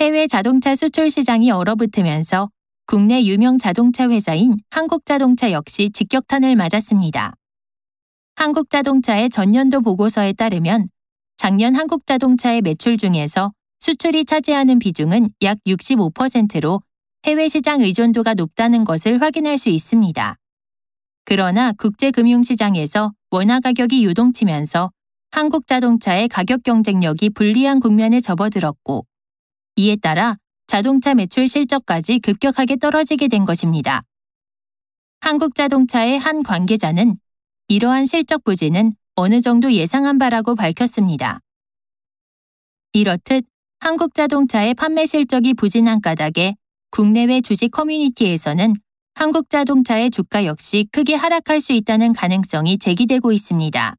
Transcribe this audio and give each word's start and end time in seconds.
해외 0.00 0.26
자동차 0.26 0.74
수출 0.74 1.10
시장이 1.10 1.50
얼어붙으면서 1.50 2.48
국내 2.86 3.22
유명 3.22 3.58
자동차 3.58 4.08
회사인 4.08 4.56
한국자동차 4.70 5.52
역시 5.52 5.90
직격탄을 5.92 6.56
맞았습니다. 6.56 7.34
한국자동차의 8.36 9.28
전년도 9.28 9.82
보고서에 9.82 10.32
따르면 10.32 10.88
작년 11.36 11.76
한국자동차의 11.76 12.62
매출 12.62 12.96
중에서 12.96 13.52
수출이 13.80 14.24
차지하는 14.24 14.78
비중은 14.78 15.32
약 15.42 15.58
65%로 15.66 16.80
해외 17.26 17.48
시장 17.48 17.82
의존도가 17.82 18.32
높다는 18.32 18.84
것을 18.84 19.20
확인할 19.20 19.58
수 19.58 19.68
있습니다. 19.68 20.36
그러나 21.26 21.72
국제금융시장에서 21.72 23.12
원화 23.30 23.60
가격이 23.60 24.02
유동치면서 24.06 24.92
한국 25.30 25.66
자동차의 25.66 26.28
가격 26.28 26.62
경쟁력이 26.62 27.28
불리한 27.28 27.80
국면에 27.80 28.22
접어들었고 28.22 29.04
이에 29.80 29.96
따라 29.96 30.36
자동차 30.66 31.14
매출 31.14 31.48
실적까지 31.48 32.18
급격하게 32.18 32.76
떨어지게 32.76 33.28
된 33.28 33.46
것입니다. 33.46 34.02
한국 35.20 35.54
자동차의 35.54 36.18
한 36.18 36.42
관계자는 36.42 37.16
이러한 37.68 38.04
실적 38.04 38.44
부진은 38.44 38.94
어느 39.14 39.40
정도 39.40 39.72
예상한 39.72 40.18
바라고 40.18 40.54
밝혔습니다. 40.54 41.40
이렇듯 42.92 43.46
한국 43.78 44.14
자동차의 44.14 44.74
판매 44.74 45.06
실적이 45.06 45.54
부진한 45.54 46.02
까닭에 46.02 46.56
국내외 46.90 47.40
주식 47.40 47.70
커뮤니티에서는 47.70 48.74
한국 49.14 49.48
자동차의 49.48 50.10
주가 50.10 50.44
역시 50.44 50.86
크게 50.92 51.14
하락할 51.14 51.62
수 51.62 51.72
있다는 51.72 52.12
가능성이 52.12 52.78
제기되고 52.78 53.32
있습니다. 53.32 53.94